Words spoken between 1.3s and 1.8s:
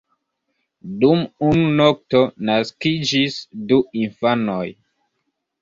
unu